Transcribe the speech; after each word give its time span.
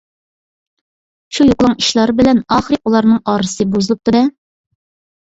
شۇ 1.37 1.45
يوقىلاڭ 1.49 1.75
ئىشلار 1.83 2.13
بىلەن 2.21 2.41
ئاخىرى 2.55 2.79
ئۇلارنىڭ 2.89 3.19
ئارىسى 3.33 3.67
بۇزۇلۇپتۇ-دە. 3.75 4.23